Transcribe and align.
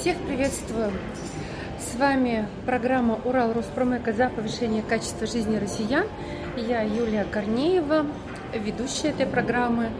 Всех 0.00 0.16
приветствую! 0.16 0.92
С 1.78 1.94
вами 1.98 2.48
программа 2.64 3.20
«Урал 3.22 3.52
Роспромека» 3.52 4.14
за 4.14 4.30
повышение 4.30 4.82
качества 4.82 5.26
жизни 5.26 5.58
россиян. 5.58 6.06
Я 6.56 6.80
Юлия 6.80 7.24
Корнеева, 7.24 8.06
ведущая 8.54 9.08
этой 9.08 9.26
программы. 9.26 9.90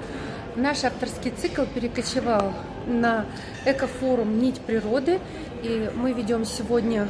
Наш 0.56 0.84
авторский 0.84 1.32
цикл 1.32 1.64
перекочевал 1.64 2.54
на 2.86 3.26
экофорум 3.66 4.38
«Нить 4.38 4.62
природы», 4.62 5.20
и 5.62 5.90
мы 5.94 6.14
ведем 6.14 6.46
сегодня 6.46 7.06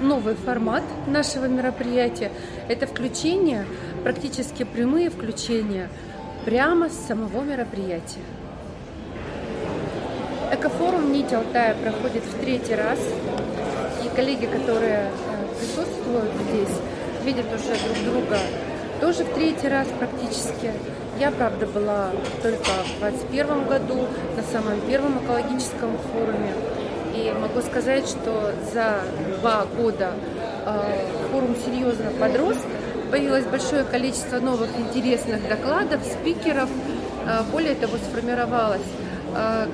новый 0.00 0.34
формат 0.34 0.82
нашего 1.06 1.44
мероприятия. 1.44 2.32
Это 2.68 2.88
включение, 2.88 3.66
практически 4.02 4.64
прямые 4.64 5.10
включения 5.10 5.88
прямо 6.44 6.88
с 6.88 7.06
самого 7.06 7.42
мероприятия. 7.42 8.18
Экофорум 10.52 11.10
«Нить 11.12 11.32
Алтая» 11.32 11.74
проходит 11.74 12.24
в 12.24 12.38
третий 12.38 12.74
раз. 12.74 12.98
И 14.04 14.14
коллеги, 14.14 14.44
которые 14.44 15.08
э, 15.08 15.54
присутствуют 15.58 16.30
здесь, 16.50 16.76
видят 17.24 17.46
уже 17.46 17.74
друг 17.82 18.04
друга 18.04 18.36
тоже 19.00 19.24
в 19.24 19.32
третий 19.32 19.68
раз 19.68 19.88
практически. 19.98 20.74
Я, 21.18 21.30
правда, 21.30 21.64
была 21.64 22.10
только 22.42 22.64
в 22.64 23.00
2021 23.00 23.64
году 23.64 24.06
на 24.36 24.42
самом 24.42 24.78
первом 24.82 25.24
экологическом 25.24 25.96
форуме. 26.12 26.52
И 27.14 27.32
могу 27.40 27.62
сказать, 27.62 28.06
что 28.06 28.52
за 28.74 29.00
два 29.40 29.64
года 29.74 30.10
э, 30.66 31.06
форум 31.30 31.56
серьезно 31.64 32.10
подрос. 32.20 32.58
Появилось 33.10 33.46
большое 33.46 33.84
количество 33.84 34.38
новых 34.38 34.68
интересных 34.78 35.48
докладов, 35.48 36.02
спикеров. 36.04 36.68
Э, 37.26 37.40
более 37.50 37.74
того, 37.74 37.96
сформировалась 37.96 38.82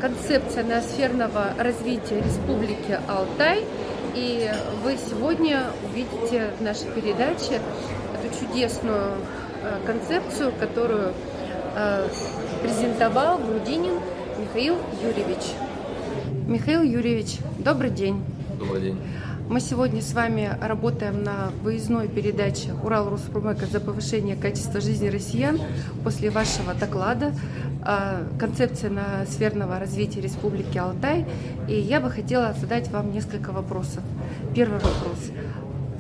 концепция 0.00 0.64
ноосферного 0.64 1.54
развития 1.58 2.20
Республики 2.20 2.98
Алтай. 3.08 3.64
И 4.14 4.50
вы 4.83 4.96
сегодня 4.96 5.66
увидите 5.88 6.50
в 6.58 6.62
нашей 6.62 6.91
передаче 6.91 7.60
эту 8.14 8.34
чудесную 8.38 9.12
э, 9.62 9.78
концепцию, 9.86 10.52
которую 10.58 11.12
э, 11.77 12.08
презентовал 12.62 13.38
Грудинин 13.38 13.94
Михаил 14.41 14.77
Юрьевич. 15.02 15.52
Михаил 16.46 16.83
Юрьевич, 16.83 17.38
добрый 17.58 17.90
день. 17.90 18.24
Добрый 18.58 18.80
день. 18.80 18.98
Мы 19.48 19.61
сегодня 19.61 20.02
с 20.02 20.12
вами 20.12 20.50
работаем 20.61 21.22
на 21.22 21.50
выездной 21.62 22.06
передаче 22.06 22.74
«Урал 22.84 23.08
Роспромека 23.08 23.64
за 23.64 23.80
повышение 23.80 24.36
качества 24.36 24.80
жизни 24.83 25.08
россиян» 25.08 25.58
после 26.05 26.28
вашего 26.28 26.74
доклада 26.74 27.33
«Концепция 28.38 28.90
на 28.90 29.24
сферного 29.26 29.78
развития 29.78 30.20
Республики 30.20 30.78
Алтай». 30.78 31.24
И 31.68 31.74
я 31.78 32.00
бы 32.00 32.10
хотела 32.10 32.52
задать 32.52 32.90
вам 32.90 33.12
несколько 33.12 33.52
вопросов. 33.52 34.02
Первый 34.54 34.80
вопрос. 34.80 35.30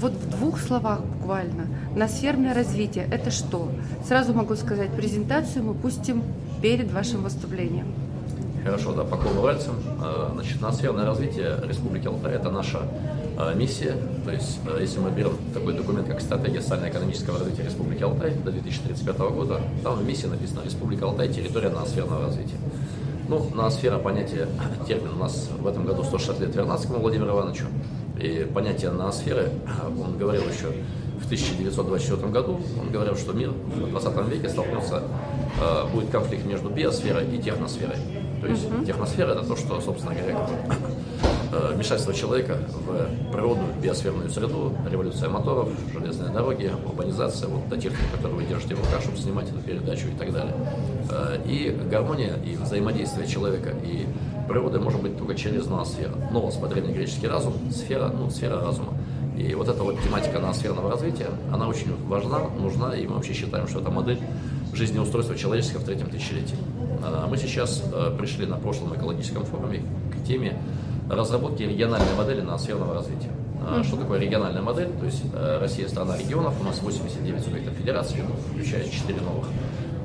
Вот 0.00 0.12
в 0.12 0.30
двух 0.30 0.60
словах 0.60 1.00
буквально. 1.00 1.66
Ноосферное 1.96 2.54
развитие– 2.54 3.08
это 3.10 3.30
что? 3.30 3.70
Сразу 4.06 4.32
могу 4.32 4.54
сказать, 4.54 4.90
презентацию 4.92 5.64
мы 5.64 5.74
пустим 5.74 6.22
перед 6.62 6.92
вашим 6.92 7.22
выступлением. 7.22 7.86
Хорошо, 8.64 8.92
да, 8.92 9.04
по 9.04 9.16
кругу 9.16 9.42
пальцам. 9.42 9.76
А, 10.00 10.30
значит, 10.34 10.60
ноосферное 10.60 11.06
развитие 11.06 11.58
Республики 11.64 12.06
Алтай– 12.06 12.32
это 12.34 12.50
наша 12.50 12.80
а, 13.36 13.54
миссия. 13.54 13.94
То 14.24 14.32
есть, 14.32 14.58
а, 14.66 14.80
если 14.80 14.98
мы 15.00 15.10
берем 15.10 15.32
такой 15.54 15.74
документ, 15.74 16.08
как 16.08 16.20
«Стратегия 16.20 16.60
социально-экономического 16.60 17.38
развития 17.38 17.62
Республики 17.64 18.02
Алтай» 18.02 18.34
до 18.34 18.50
2035 18.50 19.18
года, 19.18 19.60
там 19.82 19.98
в 19.98 20.04
миссии 20.04 20.26
написано 20.26 20.62
«Республика 20.64 21.06
Алтай– 21.06 21.28
территория 21.32 21.70
ноосферного 21.70 22.26
развития». 22.26 22.56
Ну, 23.28 23.48
ноосфера– 23.54 23.98
понятие, 24.00 24.48
термин 24.86 25.12
у 25.14 25.18
нас 25.18 25.48
в 25.58 25.66
этом 25.66 25.84
году 25.84 26.02
160 26.02 26.40
лет 26.40 26.54
Вернадскому 26.54 26.98
Владимиру 26.98 27.30
Ивановичу. 27.30 27.66
И 28.20 28.48
понятие 28.52 28.90
ноосферы, 28.90 29.50
он 30.02 30.18
говорил 30.18 30.42
еще 30.42 30.72
в 31.20 31.26
1924 31.26 32.32
году, 32.32 32.60
он 32.80 32.90
говорил, 32.90 33.14
что 33.14 33.32
мир 33.32 33.50
в 33.50 33.90
20 33.90 34.28
веке 34.28 34.48
столкнется, 34.48 35.04
будет 35.92 36.10
конфликт 36.10 36.44
между 36.44 36.68
биосферой 36.68 37.32
и 37.32 37.40
техносферой. 37.40 37.96
То 38.40 38.46
есть 38.46 38.66
угу. 38.66 38.84
техносфера 38.84 39.32
это 39.32 39.44
то, 39.44 39.56
что, 39.56 39.80
собственно 39.80 40.14
говоря, 40.14 40.38
э, 41.52 41.72
вмешательство 41.74 42.14
человека 42.14 42.58
в 42.70 43.32
природу, 43.32 43.60
в 43.76 43.82
биосферную 43.82 44.30
среду, 44.30 44.72
революция 44.90 45.28
моторов, 45.28 45.70
железные 45.92 46.30
дороги, 46.32 46.70
урбанизация, 46.86 47.48
вот 47.48 47.68
та 47.68 47.76
техника, 47.76 48.04
которую 48.14 48.40
вы 48.40 48.44
держите 48.44 48.74
в 48.74 48.80
руках, 48.80 49.02
чтобы 49.02 49.16
снимать 49.16 49.48
эту 49.48 49.60
передачу 49.60 50.08
и 50.08 50.18
так 50.18 50.32
далее. 50.32 50.54
Э, 51.10 51.38
и 51.46 51.76
гармония 51.90 52.36
и 52.44 52.56
взаимодействие 52.56 53.26
человека 53.26 53.74
и 53.82 54.06
природы 54.48 54.78
может 54.78 55.02
быть 55.02 55.16
только 55.18 55.34
через 55.34 55.66
ноосферу. 55.66 56.14
Нос 56.30 56.54
по-древнегреческий 56.56 57.28
разум, 57.28 57.54
сфера, 57.72 58.08
ну, 58.08 58.30
сфера 58.30 58.60
разума. 58.60 58.94
И 59.36 59.54
вот 59.54 59.68
эта 59.68 59.82
вот 59.84 60.00
тематика 60.02 60.40
ноосферного 60.40 60.90
развития, 60.90 61.28
она 61.52 61.68
очень 61.68 61.94
важна, 62.08 62.40
нужна, 62.58 62.96
и 62.96 63.06
мы 63.06 63.14
вообще 63.14 63.34
считаем, 63.34 63.68
что 63.68 63.80
это 63.80 63.90
модель 63.90 64.18
жизнеустройства 64.72 65.36
человеческого 65.36 65.80
в 65.80 65.84
третьем 65.84 66.10
тысячелетии. 66.10 66.56
А, 67.02 67.26
мы 67.26 67.36
сейчас 67.36 67.82
э, 67.92 68.14
пришли 68.18 68.46
на 68.46 68.56
прошлом 68.56 68.94
экологическом 68.94 69.44
форуме 69.44 69.82
к 70.12 70.26
теме 70.26 70.56
разработки 71.10 71.62
региональной 71.62 72.14
модели 72.16 72.40
ноосферного 72.40 72.94
развития. 72.94 73.30
А, 73.60 73.82
что 73.82 73.96
такое 73.96 74.18
региональная 74.20 74.62
модель? 74.62 74.90
То 74.98 75.06
есть 75.06 75.22
э, 75.32 75.58
Россия 75.60 75.88
страна 75.88 76.16
регионов, 76.16 76.54
у 76.60 76.64
нас 76.64 76.80
89 76.80 77.42
субъектов 77.42 77.74
федерации, 77.74 78.22
ну, 78.26 78.34
включая 78.34 78.84
4 78.84 79.20
новых. 79.20 79.46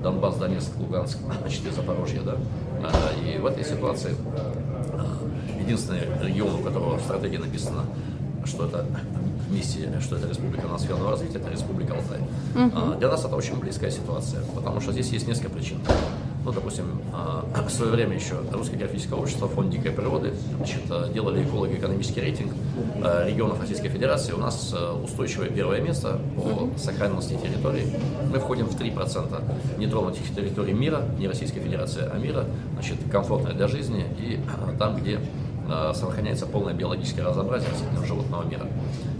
Донбасс, 0.02 0.36
Донецк, 0.36 0.72
Луганск, 0.78 1.18
4 1.50 1.74
Запорожье, 1.74 2.22
да. 2.22 2.36
А, 2.84 2.92
и 3.25 3.38
в 3.38 3.46
этой 3.46 3.64
ситуации 3.64 4.16
единственный 5.60 6.02
регион, 6.22 6.56
у 6.56 6.64
которого 6.64 6.98
в 6.98 7.02
стратегии 7.02 7.38
написано, 7.38 7.84
что 8.46 8.66
это 8.66 8.86
миссии, 9.50 9.90
что 10.02 10.18
это 10.18 10.28
Республика 10.28 10.68
Ноосферного 10.68 11.12
развития, 11.12 11.38
это 11.38 11.50
Республика 11.50 11.94
Алтай. 11.94 12.20
Угу. 12.56 13.00
Для 13.00 13.10
нас 13.10 13.24
это 13.24 13.36
очень 13.36 13.58
близкая 13.58 13.92
ситуация, 13.92 14.42
потому 14.56 14.81
что 14.81 14.92
здесь 14.92 15.10
есть 15.10 15.28
несколько 15.28 15.50
причин. 15.50 15.78
Ну, 16.46 16.52
допустим, 16.52 17.02
а, 17.14 17.46
в 17.66 17.72
свое 17.72 17.92
время 17.92 18.16
еще 18.16 18.36
Русское 18.52 18.76
географическое 18.76 19.18
общество, 19.18 19.48
Фонд 19.48 19.70
дикой 19.70 19.92
природы 19.92 20.34
значит, 20.58 20.81
а, 20.90 21.08
делали 21.08 21.42
эколого-экономический 21.44 22.20
рейтинг 22.20 22.52
а, 23.02 23.26
регионов 23.26 23.62
Российской 23.62 23.88
Федерации. 23.88 24.34
У 24.34 24.40
нас 24.40 24.76
устойчивое 25.04 25.48
первое 25.50 25.80
место 25.80 26.20
по 26.36 26.70
сохранности 26.78 27.38
территорий. 27.42 27.86
Мы 28.30 28.40
входим 28.40 28.66
в 28.66 28.78
3% 28.78 29.42
нетронутых 29.78 30.36
территорий 30.36 30.74
мира, 30.74 31.04
не 31.18 31.28
Российской 31.28 31.62
Федерации, 31.62 32.09
а 32.12 32.18
мира, 32.18 32.46
значит, 32.74 32.98
комфортное 33.10 33.54
для 33.54 33.68
жизни 33.68 34.06
и 34.20 34.40
там, 34.78 34.98
где 34.98 35.20
сохраняется 35.94 36.46
полное 36.46 36.74
биологическое 36.74 37.25
разнообразие 37.25 37.70
растительного 37.70 38.06
животного 38.06 38.44
мира. 38.44 38.68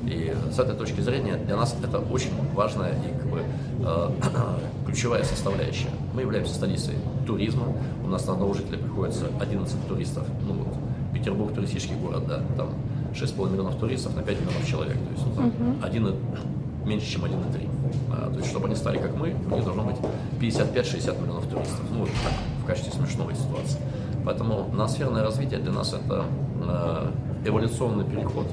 И 0.06 0.36
с 0.52 0.60
этой 0.60 0.76
точки 0.76 1.00
зрения 1.00 1.38
для 1.38 1.56
нас 1.56 1.74
это 1.82 2.00
очень 2.00 2.32
важная 2.54 2.92
и 2.92 3.18
как 3.18 3.30
бы, 3.30 3.44
ключевая 4.86 5.24
составляющая. 5.24 5.90
Мы 6.14 6.22
являемся 6.22 6.54
столицей 6.54 6.96
туризма. 7.26 7.66
У 8.04 8.08
нас 8.08 8.26
на 8.28 8.34
одного 8.34 8.54
жителя 8.54 8.78
приходится 8.78 9.26
11 9.40 9.88
туристов. 9.88 10.28
Ну 10.48 10.54
вот, 10.54 10.76
Петербург 11.14 11.54
туристический 11.54 11.96
город, 11.96 12.28
да, 12.28 12.42
там 12.56 12.70
6,5 13.14 13.52
миллионов 13.52 13.76
туристов 13.78 14.16
на 14.16 14.22
5 14.22 14.42
миллионов 14.42 14.68
человек. 14.68 14.94
То 14.96 15.12
есть 15.12 15.26
ну, 15.26 15.36
там, 15.36 15.46
uh-huh. 15.48 15.86
один, 15.86 16.16
меньше, 16.86 17.12
чем 17.12 17.26
1,3. 17.26 17.70
А, 18.12 18.32
то 18.32 18.38
есть, 18.38 18.50
чтобы 18.50 18.68
они 18.68 18.76
стали 18.76 18.98
как 18.98 19.16
мы, 19.16 19.36
у 19.52 19.56
них 19.56 19.64
должно 19.64 19.84
быть 19.84 19.98
55-60 20.40 21.22
миллионов 21.22 21.48
туристов. 21.48 21.82
Ну, 21.92 22.00
вот 22.00 22.10
так, 22.24 22.34
в 22.64 22.66
качестве 22.66 22.92
смешной 22.94 23.34
ситуации. 23.36 23.80
Поэтому 24.26 24.70
ноосферное 24.74 25.24
развитие 25.24 25.60
для 25.60 25.72
нас 25.72 25.94
это 25.94 26.26
э, 26.66 27.12
эволюционный 27.46 28.06
переход. 28.06 28.48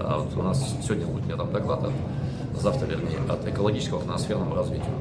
А 0.00 0.18
вот 0.18 0.36
у 0.36 0.42
нас 0.42 0.76
сегодня 0.82 1.06
будет 1.06 1.24
мне 1.26 1.36
там 1.36 1.50
доклад, 1.50 1.84
от, 1.84 1.92
завтра 2.60 2.86
вернее, 2.86 3.18
от 3.28 3.46
экологического 3.46 4.00
к 4.00 4.06
ноосферному 4.06 4.54
развитию. 4.54 4.92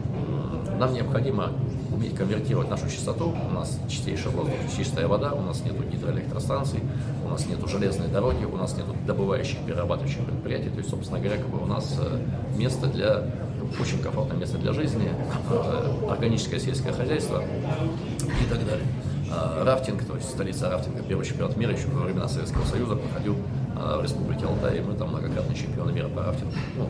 Нам 0.79 0.93
необходимо 0.93 1.49
уметь 1.93 2.15
конвертировать 2.15 2.69
нашу 2.69 2.89
частоту. 2.89 3.33
У 3.49 3.53
нас 3.53 3.79
чистейший 3.87 4.31
воздух, 4.31 4.55
чистая 4.75 5.07
вода, 5.07 5.33
у 5.33 5.41
нас 5.41 5.63
нет 5.63 5.73
гидроэлектростанций, 5.89 6.79
у 7.25 7.29
нас 7.29 7.45
нет 7.47 7.59
железной 7.67 8.07
дороги, 8.07 8.45
у 8.45 8.57
нас 8.57 8.75
нет 8.75 8.85
добывающих, 9.05 9.59
перерабатывающих 9.65 10.25
предприятий. 10.25 10.69
То 10.69 10.77
есть, 10.77 10.89
собственно 10.89 11.19
говоря, 11.19 11.37
как 11.37 11.49
бы 11.49 11.61
у 11.61 11.65
нас 11.65 11.97
э, 11.99 12.19
место 12.57 12.87
для 12.87 13.23
очень 13.79 13.99
комфортное 13.99 14.37
место 14.37 14.57
для 14.57 14.73
жизни, 14.73 15.09
э, 15.49 16.09
органическое 16.09 16.59
сельское 16.59 16.91
хозяйство 16.91 17.43
и 17.43 18.49
так 18.49 18.65
далее. 18.65 18.85
А, 19.35 19.63
рафтинг, 19.63 20.05
то 20.05 20.15
есть 20.15 20.29
столица 20.29 20.69
рафтинга, 20.69 21.01
первый 21.01 21.25
чемпионат 21.25 21.57
мира 21.57 21.71
еще 21.71 21.87
во 21.87 22.01
времена 22.01 22.27
Советского 22.27 22.65
Союза 22.65 22.95
проходил 22.95 23.35
а, 23.75 23.97
в 23.97 24.03
Республике 24.03 24.45
Алтай, 24.45 24.77
и 24.77 24.81
мы 24.81 24.93
там 24.93 25.09
многократные 25.09 25.57
чемпионы 25.57 25.91
мира 25.91 26.07
по 26.07 26.23
рафтингу. 26.23 26.53
Ну, 26.77 26.89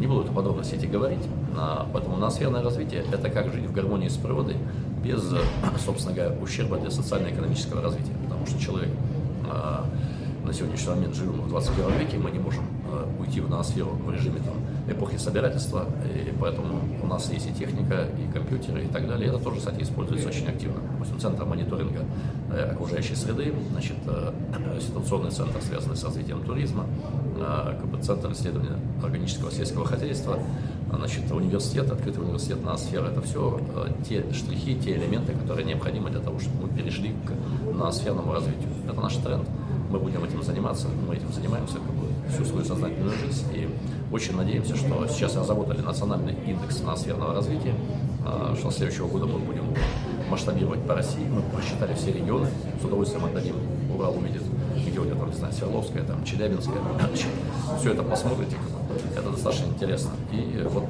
не 0.00 0.06
буду 0.06 0.22
это 0.22 0.32
подробности 0.32 0.86
говорить, 0.86 1.20
а, 1.56 1.86
поэтому 1.92 2.16
ноосферное 2.16 2.62
развитие– 2.62 3.04
это 3.12 3.28
как 3.28 3.52
жить 3.52 3.66
в 3.66 3.72
гармонии 3.72 4.08
с 4.08 4.16
природой 4.16 4.56
без, 5.04 5.22
собственно 5.84 6.14
говоря, 6.14 6.34
ущерба 6.40 6.78
для 6.78 6.90
социально-экономического 6.90 7.82
развития, 7.82 8.12
потому 8.24 8.46
что 8.46 8.58
человек 8.58 8.88
на 10.44 10.52
сегодняшний 10.52 10.90
момент 10.90 11.14
живем 11.14 11.40
в 11.42 11.48
21 11.48 11.98
веке, 11.98 12.18
мы 12.18 12.30
не 12.30 12.38
можем 12.38 12.64
уйти 13.18 13.40
в 13.40 13.50
ноосферу 13.50 13.90
в 13.90 14.10
режиме 14.10 14.40
там, 14.40 14.54
эпохи 14.88 15.16
собирательства, 15.16 15.86
и 16.04 16.32
поэтому 16.40 16.80
у 17.02 17.06
нас 17.06 17.30
есть 17.30 17.48
и 17.48 17.52
техника, 17.52 18.06
и 18.18 18.32
компьютеры, 18.32 18.84
и 18.84 18.88
так 18.88 19.06
далее. 19.06 19.28
Это 19.28 19.38
тоже, 19.38 19.58
кстати, 19.58 19.82
используется 19.82 20.28
очень 20.28 20.48
активно. 20.48 20.80
Допустим, 20.92 21.20
центр 21.20 21.44
мониторинга 21.44 22.00
окружающей 22.72 23.14
среды, 23.14 23.54
значит, 23.70 23.96
ситуационный 24.80 25.30
центр, 25.30 25.60
связанный 25.62 25.96
с 25.96 26.04
развитием 26.04 26.42
туризма, 26.42 26.86
как 27.40 27.86
бы 27.86 28.02
центр 28.02 28.32
исследования 28.32 28.78
органического 29.02 29.50
сельского 29.50 29.84
хозяйства, 29.84 30.38
значит, 30.92 31.30
университет, 31.30 31.90
открытый 31.90 32.22
университет 32.22 32.62
ноосфера, 32.64 33.06
это 33.06 33.22
все 33.22 33.60
те 34.08 34.24
штрихи, 34.32 34.76
те 34.76 34.96
элементы, 34.96 35.32
которые 35.32 35.66
необходимы 35.66 36.10
для 36.10 36.20
того, 36.20 36.38
чтобы 36.38 36.66
мы 36.66 36.76
перешли 36.76 37.14
к 37.26 37.72
ноосферному 37.72 38.32
развитию. 38.32 38.68
Это 38.88 39.00
наш 39.00 39.16
тренд. 39.16 39.48
Мы 39.90 39.98
будем 39.98 40.22
этим 40.22 40.42
заниматься, 40.42 40.88
мы 41.08 41.16
этим 41.16 41.32
занимаемся 41.32 41.74
как 41.74 41.94
бы, 41.94 42.06
всю 42.32 42.44
свою 42.44 42.64
сознательную 42.64 43.16
жизнь. 43.16 43.44
И 43.52 43.68
очень 44.12 44.36
надеемся, 44.36 44.76
что 44.76 45.06
сейчас 45.08 45.36
разработали 45.36 45.80
национальный 45.80 46.34
индекс 46.46 46.80
ноосферного 46.82 47.34
развития, 47.34 47.74
что 48.56 48.70
с 48.70 48.76
следующего 48.76 49.08
года 49.08 49.26
мы 49.26 49.38
будем 49.38 49.64
масштабировать 50.30 50.80
по 50.86 50.94
России. 50.94 51.26
Мы 51.28 51.42
просчитали 51.42 51.94
все 51.94 52.12
регионы, 52.12 52.46
с 52.80 52.84
удовольствием 52.84 53.24
отдадим. 53.24 53.56
Урал 53.92 54.16
увидит, 54.16 54.42
него 54.90 55.04
там, 55.04 55.30
не 55.30 55.36
знаю, 55.36 55.52
Свердловская, 55.52 56.04
там, 56.04 56.24
Челябинская. 56.24 56.78
Все 57.78 57.92
это 57.92 58.02
посмотрите, 58.02 58.56
это 59.16 59.30
достаточно 59.30 59.66
интересно. 59.66 60.10
И 60.32 60.66
вот 60.70 60.84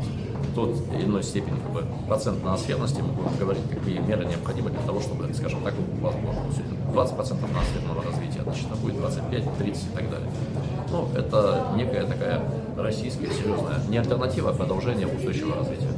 тот 0.55 0.77
или 0.95 1.05
иной 1.05 1.23
степени 1.23 1.57
как 1.61 1.73
бы, 1.73 1.85
процент 2.09 2.43
ноосферности 2.45 3.01
мы 3.01 3.13
будем 3.13 3.37
говорить, 3.39 3.63
какие 3.71 3.99
меры 3.99 4.25
необходимы 4.25 4.71
для 4.71 4.81
того, 4.81 5.01
чтобы, 5.01 5.33
скажем 5.35 5.63
так, 5.63 5.75
у 5.79 6.05
вас 6.05 6.15
было 6.17 7.05
20% 7.05 7.53
ноосферного 7.53 8.03
развития, 8.05 8.43
значит, 8.43 8.67
будет 8.83 8.97
25, 8.97 9.59
30 9.59 9.83
и 9.83 9.95
так 9.95 10.11
далее. 10.11 10.31
Ну, 10.91 11.09
это 11.15 11.69
некая 11.77 12.05
такая 12.05 12.43
российская 12.77 13.31
серьезная, 13.31 13.79
не 13.89 13.99
альтернатива, 13.99 14.51
а 14.51 14.53
продолжение 14.53 15.07
устойчивого 15.07 15.57
развития. 15.57 15.89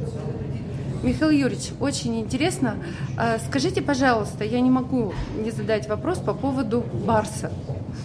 Михаил 1.03 1.31
Юрьевич, 1.31 1.71
очень 1.81 2.17
интересно. 2.21 2.77
А, 3.17 3.37
скажите, 3.37 3.81
пожалуйста, 3.81 4.45
я 4.45 4.61
не 4.61 4.69
могу 4.69 5.13
не 5.37 5.51
задать 5.51 5.89
вопрос 5.89 6.19
по 6.19 6.33
поводу 6.33 6.85
Барса, 7.05 7.51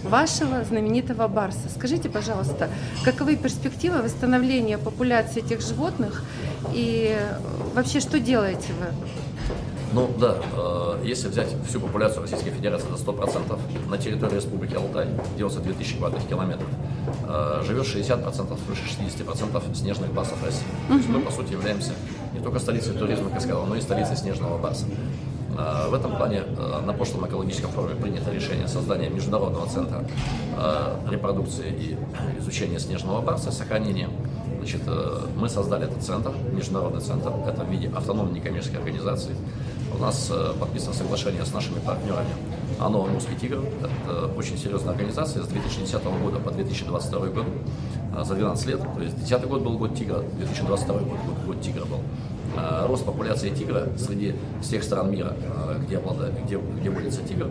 вашего 0.05 0.65
знаменитого 0.65 1.29
Барса. 1.29 1.69
Скажите, 1.75 2.09
пожалуйста, 2.09 2.69
каковы 3.05 3.37
перспективы 3.37 4.03
восстановления 4.03 4.79
популяции 4.79 5.45
этих 5.45 5.61
животных 5.61 6.25
и 6.73 7.17
вообще 7.75 8.01
что 8.01 8.19
делаете 8.19 8.73
вы? 8.81 8.87
Ну 9.93 10.11
да, 10.19 10.37
э, 10.57 11.03
если 11.05 11.29
взять 11.29 11.49
всю 11.67 11.81
популяцию 11.81 12.23
Российской 12.23 12.51
Федерации 12.51 12.89
за 12.91 12.97
100%, 12.97 13.59
на 13.89 13.97
территории 13.97 14.35
Республики 14.35 14.75
Алтай, 14.75 15.09
92 15.37 15.73
тысячи 15.73 15.97
квадратных 15.97 16.29
километров, 16.29 16.69
э, 17.27 17.63
живет 17.67 17.87
60%, 17.87 18.59
свыше 18.67 18.83
60% 18.87 19.75
снежных 19.75 20.13
басов 20.13 20.45
России. 20.45 20.67
То 20.89 20.95
есть 20.95 21.09
мы, 21.09 21.21
по 21.21 21.31
сути, 21.31 21.53
являемся 21.53 21.93
не 22.35 22.41
только 22.41 22.59
столицей 22.59 22.93
туризма 22.95 23.31
Каскада, 23.31 23.65
но 23.65 23.77
и 23.77 23.81
столицей 23.81 24.17
снежного 24.17 24.59
барса. 24.59 24.85
Э, 25.59 25.89
в 25.89 25.95
этом 25.95 26.17
плане 26.17 26.45
э, 26.47 26.81
на 26.87 26.93
прошлом 26.93 27.27
экологическом 27.27 27.73
форуме 27.73 27.97
принято 27.97 28.31
решение 28.31 28.69
создания 28.69 29.11
международного 29.11 29.67
центра 29.67 30.05
э, 30.57 31.11
репродукции 31.11 31.69
и 31.69 31.97
изучения 32.39 32.79
снежного 32.79 33.21
барса, 33.21 33.51
сохранения 33.51 34.09
Значит, 34.59 34.83
мы 35.37 35.49
создали 35.49 35.85
этот 35.85 36.03
центр, 36.03 36.33
международный 36.53 37.01
центр, 37.01 37.33
это 37.47 37.63
в 37.63 37.71
виде 37.71 37.89
автономной 37.95 38.33
некоммерческой 38.35 38.81
организации. 38.81 39.35
У 39.97 40.03
нас 40.03 40.33
подписано 40.59 40.95
соглашение 40.95 41.45
с 41.45 41.55
нашими 41.55 41.79
партнерами. 41.79 42.29
Оно 42.81 43.09
«Русский 43.13 43.35
тигр». 43.35 43.59
Это 43.83 44.27
очень 44.37 44.57
серьезная 44.57 44.93
организация 44.93 45.43
с 45.43 45.49
2010 45.49 46.05
года 46.23 46.39
по 46.39 46.51
2022 46.51 47.27
год, 47.29 47.45
за 48.23 48.35
12 48.35 48.67
лет. 48.67 48.81
То 48.81 49.03
есть 49.03 49.17
2010 49.17 49.49
год 49.49 49.63
был 49.63 49.79
год 49.79 49.97
тигра, 49.97 50.21
2022 50.37 50.99
год 51.01 51.19
год 51.47 51.61
тигра 51.61 51.85
был. 51.85 51.99
Э, 52.57 52.87
рост 52.87 53.05
популяции 53.05 53.51
тигра 53.51 53.89
среди 53.99 54.35
всех 54.63 54.83
стран 54.83 55.11
мира, 55.11 55.35
э, 55.41 55.79
где, 55.85 55.99
обладает, 55.99 56.35
где, 56.45 56.59
где 56.59 56.91
водится 56.91 57.23
тигр, 57.23 57.49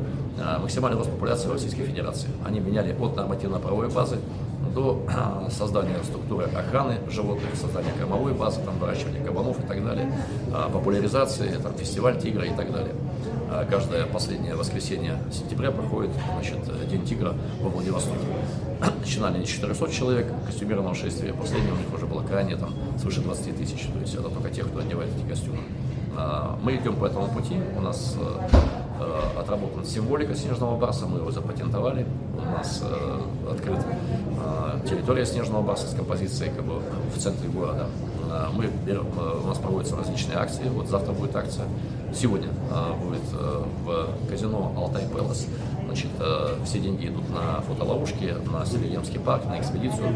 максимальный 0.62 0.98
рост 0.98 1.10
популяции 1.10 1.48
в 1.48 1.54
Российской 1.54 1.84
Федерации. 1.84 2.30
Они 2.46 2.60
меняли 2.60 2.96
от 3.00 3.16
нормативно-правовой 3.16 3.90
базы 3.90 4.18
до 4.74 5.02
создания 5.50 5.98
структуры 6.04 6.46
охраны 6.46 6.98
животных, 7.10 7.56
создания 7.56 7.92
кормовой 7.98 8.34
базы, 8.34 8.62
там, 8.62 8.78
выращивания 8.80 9.24
кабанов 9.24 9.60
и 9.64 9.68
так 9.68 9.84
далее, 9.84 10.12
популяризации, 10.72 11.50
там, 11.62 11.74
фестиваль 11.76 12.20
тигра 12.20 12.46
и 12.46 12.54
так 12.56 12.72
далее. 12.72 12.94
Каждое 13.70 14.06
последнее 14.06 14.56
воскресенье 14.56 15.20
сентября 15.32 15.72
проходит 15.72 16.12
значит, 16.34 16.58
День 16.90 17.06
тигра 17.06 17.34
во 17.62 17.70
Владивостоке. 17.70 18.20
Начинали 19.00 19.40
не 19.40 19.46
400 19.46 19.92
человек 19.92 20.28
костюмированного 20.46 20.96
шествия, 20.96 21.34
последнее 21.34 21.74
у 21.74 21.78
них 21.78 21.94
уже 21.94 22.06
было 22.06 22.22
крайне 22.24 22.56
там, 22.58 22.74
свыше 23.00 23.22
20 23.22 23.58
тысяч, 23.58 23.88
то 23.92 24.00
есть 24.00 24.14
это 24.16 24.30
только 24.30 24.50
те, 24.50 24.64
кто 24.64 24.80
одевает 24.80 25.10
эти 25.18 25.28
костюмы. 25.28 25.60
Мы 26.64 26.76
идем 26.76 26.96
по 26.96 27.06
этому 27.06 27.28
пути, 27.28 27.56
у 27.78 27.82
нас 27.82 28.16
э, 29.00 29.22
э, 29.36 29.40
отработана 29.40 29.86
символика 29.86 30.36
снежного 30.36 30.78
барса, 30.78 31.06
мы 31.08 31.20
его 31.20 31.32
запатентовали, 31.32 32.06
у 32.38 32.42
нас 32.42 32.84
э, 32.84 33.52
открыта 33.52 33.86
территория 34.88 35.26
снежного 35.26 35.62
барса 35.62 35.88
с 35.88 35.94
композицией 35.94 36.52
как 36.56 36.64
бы, 36.64 36.82
в 37.14 37.20
центре 37.20 37.50
города. 37.50 37.88
Мы, 38.54 38.70
у 39.44 39.48
нас 39.48 39.58
проводятся 39.58 39.96
различные 39.96 40.38
акции, 40.38 40.70
вот 40.70 40.88
завтра 40.88 41.14
будет 41.14 41.36
акция, 41.36 41.66
сегодня 42.14 42.50
будет 43.02 43.24
в 43.86 44.30
казино 44.30 44.74
Алтай 44.78 45.04
Пэлас 45.08 45.48
Значит, 45.88 46.12
э, 46.20 46.58
все 46.66 46.80
деньги 46.80 47.08
идут 47.08 47.30
на 47.30 47.62
фотоловушки, 47.62 48.36
на 48.52 48.66
Селигемский 48.66 49.20
парк, 49.20 49.46
на 49.46 49.58
экспедицию 49.60 50.14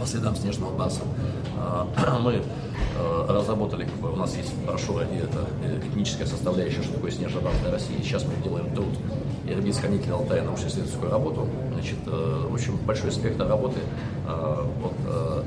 по 0.00 0.06
следам 0.06 0.34
снежного 0.34 0.76
баса. 0.76 1.02
Э, 1.56 2.18
мы 2.22 2.32
э, 2.32 2.42
разработали, 3.28 3.84
как 3.84 3.94
бы, 3.94 4.12
у 4.12 4.16
нас 4.16 4.36
есть 4.36 4.54
брошюра, 4.66 5.04
и 5.04 5.16
это 5.16 5.46
этническая 5.86 6.26
составляющая, 6.26 6.82
что 6.82 6.94
такое 6.94 7.10
для 7.10 7.70
России. 7.70 7.96
Сейчас 8.02 8.24
мы 8.24 8.42
делаем 8.42 8.74
труд 8.74 8.94
Ирбитск, 9.46 9.88
Никель, 9.88 10.12
Алтай, 10.12 10.42
научно-исследовательскую 10.42 11.10
работу. 11.10 11.48
Значит, 11.72 11.98
очень 12.52 12.76
большой 12.84 13.12
спектр 13.12 13.46
работы 13.46 13.80
от 14.26 15.44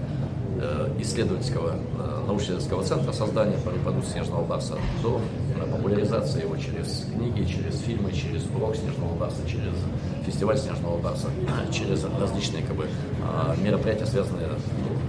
исследовательского 0.99 1.75
научно-исследовательского 2.27 2.83
центра 2.83 3.11
создания 3.11 3.57
по 3.57 3.69
репродукции 3.69 4.13
снежного 4.13 4.45
барса 4.45 4.75
до 5.03 5.19
популяризации 5.71 6.41
его 6.41 6.55
через 6.57 7.05
книги, 7.13 7.43
через 7.43 7.79
фильмы, 7.81 8.11
через 8.11 8.45
урок 8.55 8.75
снежного 8.75 9.13
барса, 9.15 9.41
через 9.47 9.73
фестиваль 10.25 10.57
снежного 10.57 10.97
барса, 10.97 11.27
через 11.71 12.05
различные 12.19 12.63
как 12.63 12.77
бы, 12.77 12.87
мероприятия, 13.61 14.05
связанные 14.05 14.47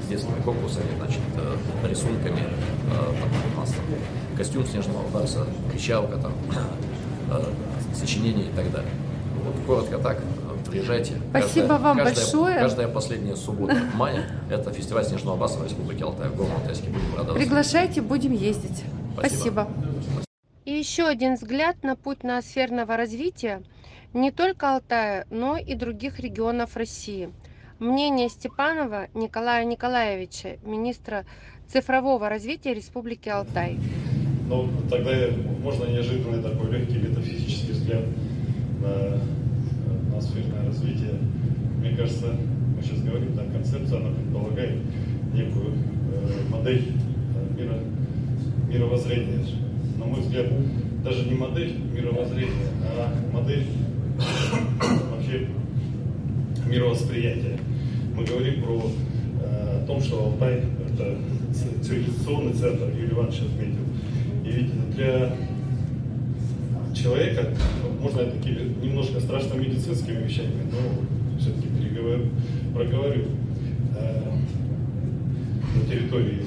детскими 0.08 0.40
конкурсами, 0.42 0.86
значит, 0.98 1.20
э, 1.36 1.56
рисунками, 1.88 2.42
там, 2.90 3.30
у 3.56 3.60
нас 3.60 3.70
там, 3.70 3.84
костюм 4.36 4.66
снежного 4.66 5.08
барса, 5.08 5.46
кричалка, 5.72 6.16
там, 6.18 6.32
э, 7.30 7.94
сочинения 7.94 8.44
и 8.44 8.52
так 8.54 8.70
далее. 8.72 8.90
Вот 9.44 9.54
коротко 9.66 9.98
так, 9.98 10.20
приезжайте. 10.68 11.14
Спасибо 11.30 11.68
каждая, 11.68 11.78
вам 11.78 11.96
каждая, 11.96 12.14
большое. 12.14 12.58
Каждая 12.58 12.88
последняя 12.88 13.36
суббота 13.36 13.78
мая– 13.94 14.24
это 14.50 14.72
фестиваль 14.72 15.04
снежного 15.04 15.36
баса 15.36 15.58
в 15.58 15.64
Республике 15.64 16.04
Алтай, 16.04 16.28
в 16.28 16.36
Горном 16.36 16.56
Алтайске. 16.56 16.88
Будем 16.88 17.16
рады 17.16 17.32
Приглашайте, 17.34 18.00
будем 18.02 18.32
ездить. 18.32 18.82
Спасибо. 19.14 19.68
Спасибо. 19.68 19.68
И 20.64 20.72
еще 20.72 21.04
один 21.04 21.34
взгляд 21.34 21.82
на 21.82 21.94
путь 21.94 22.24
ноосферного 22.24 22.96
развития 22.96 23.62
не 24.12 24.30
только 24.30 24.74
Алтая, 24.74 25.26
но 25.30 25.56
и 25.56 25.74
других 25.74 26.18
регионов 26.18 26.76
России. 26.76 27.30
Мнение 27.78 28.28
Степанова 28.28 29.08
Николая 29.14 29.64
Николаевича, 29.64 30.56
министра 30.64 31.24
цифрового 31.68 32.28
развития 32.28 32.72
Республики 32.74 33.28
Алтай. 33.28 33.78
Ну, 34.48 34.68
тогда 34.88 35.12
можно 35.62 35.84
неожиданный 35.84 36.42
такой 36.42 36.70
легкий 36.70 36.98
метафизический 36.98 37.72
взгляд 37.72 38.04
на 38.80 39.20
ноосферное 40.10 40.64
развитие. 40.66 41.18
Мне 41.78 41.96
кажется, 41.96 42.32
мы 42.76 42.82
сейчас 42.82 43.00
говорим, 43.02 43.34
да, 43.34 43.44
концепция, 43.44 44.00
она 44.00 44.10
предполагает 44.10 44.78
некую 45.34 45.74
э, 45.74 46.50
модель 46.50 46.92
э, 46.92 47.60
мира, 47.60 47.78
мировоззрения 48.68 49.44
на 49.98 50.04
мой 50.04 50.20
взгляд, 50.20 50.46
даже 51.02 51.28
не 51.28 51.34
модель 51.34 51.78
мировоззрения, 51.92 52.70
а 52.82 53.12
модель 53.32 53.66
вообще 55.10 55.48
мировосприятия. 56.66 57.58
Мы 58.14 58.24
говорим 58.24 58.62
про 58.62 58.82
э, 59.42 59.82
о 59.82 59.86
том, 59.86 60.00
что 60.00 60.24
Алтай– 60.24 60.62
это 60.92 61.16
цивилизационный 61.82 62.52
центр, 62.52 62.88
Юрий 62.96 63.12
Иванович 63.12 63.42
отметил. 63.42 63.84
И 64.44 64.50
ведь 64.50 64.94
для 64.94 65.36
человека, 66.94 67.48
можно 68.00 68.24
такими 68.24 68.74
немножко 68.82 69.20
страшно 69.20 69.54
медицинскими 69.54 70.24
вещами, 70.24 70.62
но 70.70 71.38
все-таки 71.38 71.68
переговорю, 71.68 72.26
проговорю, 72.74 73.24
э, 73.98 74.22
на 75.76 75.84
территории 75.90 76.42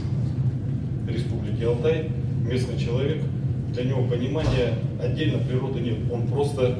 Республики 1.07 1.63
Алтай 1.63 2.09
местный 2.45 2.77
человек– 2.77 3.21
для 3.73 3.83
него 3.83 4.03
понимания 4.03 4.75
отдельно 5.01 5.39
природы 5.39 5.79
нет. 5.79 5.97
Он 6.11 6.27
просто 6.27 6.79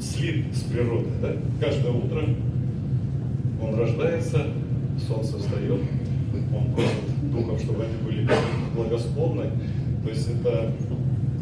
слит 0.00 0.46
с 0.54 0.62
природы. 0.62 1.06
Да? 1.22 1.32
Каждое 1.60 1.92
утро 1.92 2.22
он 3.64 3.74
рождается, 3.78 4.46
солнце 5.06 5.38
встает, 5.38 5.80
он 6.54 6.74
просит 6.74 7.32
духов, 7.32 7.60
чтобы 7.60 7.84
они 7.84 7.96
были 8.04 8.28
благосклонны. 8.74 9.50
То 10.02 10.10
есть 10.10 10.28
это 10.28 10.72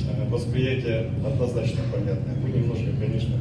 э, 0.09 0.29
восприятие 0.29 1.11
однозначно 1.27 1.81
понятное. 1.93 2.37
Мы 2.43 2.51
немножко, 2.51 2.91
конечно, 3.01 3.37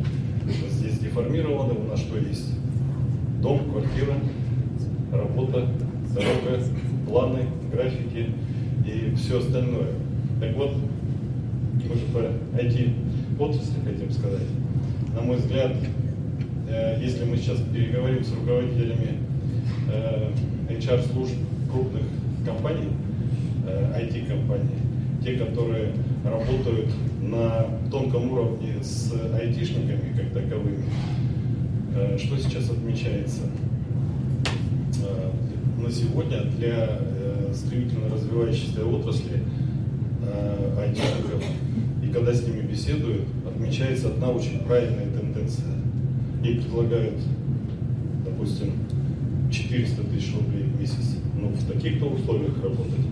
здесь 0.69 0.99
деформированы. 0.99 1.73
У 1.73 1.87
нас 1.89 1.99
что 1.99 2.17
есть? 2.17 2.49
Дом, 3.41 3.59
квартира, 3.71 4.15
работа, 5.11 5.67
дорога, 6.13 6.63
планы, 7.07 7.39
графики 7.71 8.29
и 8.85 9.15
все 9.15 9.39
остальное. 9.39 9.93
Так 10.39 10.55
вот, 10.55 10.71
мы 11.73 11.95
же 11.95 12.05
по 12.13 12.19
IT-отрасли 12.59 13.81
хотим 13.85 14.11
сказать. 14.11 14.47
На 15.15 15.21
мой 15.21 15.37
взгляд, 15.37 15.73
если 16.99 17.25
мы 17.25 17.37
сейчас 17.37 17.59
переговорим 17.73 18.23
с 18.23 18.31
руководителями 18.33 19.19
HR-служб 20.69 21.33
крупных 21.71 22.03
компаний, 22.45 22.89
IT-компаний, 23.65 24.81
те, 25.23 25.35
которые 25.35 25.93
работают 26.23 26.89
на 27.21 27.65
тонком 27.89 28.31
уровне 28.31 28.75
с 28.81 29.13
айтишниками 29.33 30.15
как 30.17 30.43
таковыми, 30.43 30.83
э, 31.95 32.17
что 32.17 32.37
сейчас 32.37 32.69
отмечается? 32.69 33.43
Э, 35.03 35.31
на 35.81 35.91
сегодня 35.91 36.41
для 36.57 36.99
э, 36.99 37.53
стремительно 37.53 38.09
развивающейся 38.09 38.85
отрасли 38.85 39.43
айтишников, 40.77 41.43
и 42.03 42.07
когда 42.13 42.31
с 42.31 42.43
ними 42.43 42.61
беседуют, 42.61 43.23
отмечается 43.45 44.07
одна 44.09 44.29
очень 44.29 44.59
правильная 44.59 45.07
тенденция. 45.07 45.80
Им 46.43 46.61
предлагают, 46.61 47.19
допустим, 48.25 48.71
400 49.51 50.03
тысяч 50.03 50.33
рублей 50.33 50.63
в 50.63 50.79
месяц, 50.79 51.17
но 51.39 51.49
в 51.49 51.63
таких-то 51.65 52.05
условиях 52.05 52.61
работать, 52.63 53.05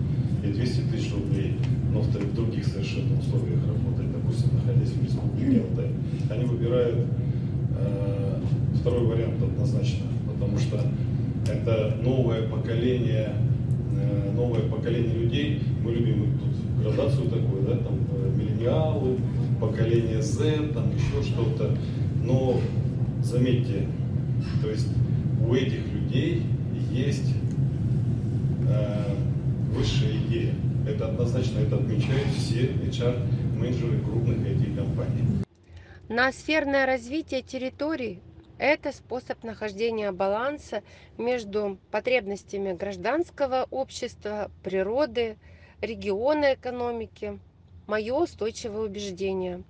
и 0.44 0.48
200 0.48 0.80
тысяч 0.92 1.12
рублей 1.12 1.56
но 1.92 2.00
в 2.00 2.34
других 2.34 2.66
совершенно 2.66 3.18
условиях 3.18 3.58
работать, 3.66 4.12
допустим, 4.12 4.50
находясь 4.54 4.90
в 4.90 5.02
республике 5.02 5.62
Алтай, 5.62 5.90
они 6.30 6.44
выбирают 6.44 7.06
э, 7.78 8.40
второй 8.80 9.06
вариант 9.06 9.42
однозначно, 9.42 10.06
потому 10.32 10.58
что 10.58 10.80
это 11.50 11.96
новое 12.02 12.48
поколение, 12.48 13.34
э, 13.96 14.32
новое 14.34 14.62
поколение 14.62 15.14
людей, 15.14 15.62
мы 15.82 15.92
любим 15.92 16.38
тут 16.38 16.84
градацию 16.84 17.28
такую, 17.28 17.62
да, 17.62 17.76
там 17.76 17.98
э, 18.12 18.30
миллениалы, 18.36 19.16
поколение 19.60 20.22
Z, 20.22 20.72
там 20.72 20.90
еще 20.94 21.26
что-то, 21.26 21.76
но 22.24 22.60
заметьте, 23.22 23.86
то 24.62 24.70
есть 24.70 24.88
у 25.46 25.54
этих 25.54 25.86
людей 25.86 26.46
есть 26.90 27.34
э, 28.68 29.14
высшая 29.72 30.16
идея. 30.26 30.54
Это 30.86 31.06
однозначно 31.06 31.60
это 31.60 31.76
отмечают 31.76 32.28
все 32.38 32.66
HR-менеджеры 32.66 34.00
крупных 34.02 34.38
IT-компаний. 34.38 35.44
Ноосферное 36.08 36.86
развитие 36.86 37.42
территорий– 37.42 38.20
это 38.58 38.92
способ 38.92 39.42
нахождения 39.44 40.10
баланса 40.10 40.82
между 41.18 41.78
потребностями 41.90 42.72
гражданского 42.72 43.66
общества, 43.70 44.50
природы, 44.64 45.36
региона 45.80 46.54
экономики. 46.54 47.38
Мое 47.86 48.14
устойчивое 48.14 48.86
убеждение. 48.86 49.62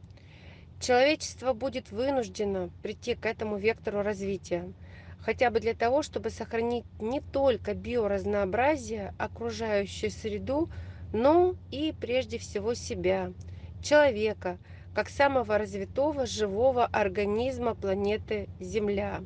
Человечество 0.81 1.53
будет 1.53 1.93
вынуждено 1.93 2.71
прийти 2.83 3.15
к 3.15 3.25
этому 3.27 3.57
вектору 3.57 4.03
развития– 4.03 4.73
хотя 5.21 5.51
бы 5.51 5.61
для 5.61 5.75
того, 5.75 6.03
чтобы 6.03 6.31
сохранить 6.31 6.85
не 6.99 7.21
только 7.21 7.75
биоразнообразие, 7.75 9.13
окружающую 9.19 10.11
среду, 10.11 10.71
но 11.13 11.55
и 11.71 11.95
прежде 11.99 12.39
всего 12.39 12.75
себя, 12.75 13.33
человека, 13.83 14.59
как 14.95 15.09
самого 15.09 15.59
развитого 15.59 16.27
живого 16.27 16.87
организма 16.87 17.75
планеты 17.75 18.49
Земля. 18.59 19.21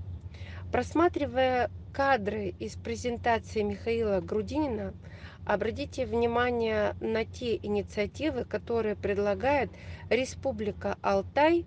Просматривая 0.70 1.70
кадры 1.92 2.54
из 2.58 2.74
презентации 2.76 3.62
Михаила 3.62 4.20
Грудинина, 4.20 4.94
обратите 5.44 6.06
внимание 6.06 6.96
на 7.00 7.24
те 7.24 7.56
инициативы, 7.56 8.44
которые 8.44 8.96
предлагает 8.96 9.70
Республика 10.08 10.96
Алтай 11.02 11.66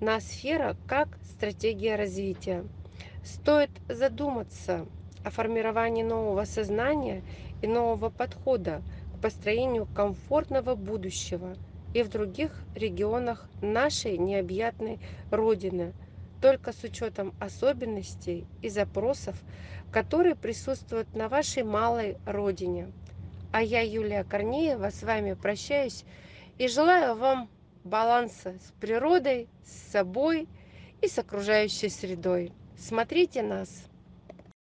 на 0.00 0.20
сфера 0.20 0.76
как 0.86 1.08
стратегия 1.22 1.96
развития. 1.96 2.64
Стоит 3.24 3.70
задуматься 3.88 4.86
о 5.24 5.30
формировании 5.30 6.02
нового 6.02 6.44
сознания 6.44 7.22
и 7.60 7.66
нового 7.66 8.08
подхода 8.08 8.82
к 9.14 9.20
построению 9.20 9.86
комфортного 9.86 10.74
будущего 10.76 11.56
и 11.94 12.02
в 12.02 12.08
других 12.08 12.52
регионах 12.74 13.48
нашей 13.60 14.18
необъятной 14.18 15.00
Родины, 15.30 15.92
только 16.40 16.72
с 16.72 16.84
учетом 16.84 17.34
особенностей 17.40 18.46
и 18.62 18.68
запросов, 18.68 19.36
которые 19.90 20.36
присутствуют 20.36 21.14
на 21.14 21.28
вашей 21.28 21.64
малой 21.64 22.16
Родине. 22.24 22.92
А 23.58 23.60
я, 23.60 23.80
Юлия 23.80 24.22
Корнеева, 24.22 24.90
с 24.90 25.02
вами 25.02 25.32
прощаюсь 25.32 26.04
и 26.58 26.68
желаю 26.68 27.16
вам 27.16 27.50
баланса 27.82 28.54
с 28.64 28.70
природой, 28.80 29.48
с 29.64 29.90
собой 29.90 30.46
и 31.02 31.08
с 31.08 31.18
окружающей 31.18 31.88
средой. 31.88 32.52
Смотрите 32.78 33.42
нас. 33.42 33.68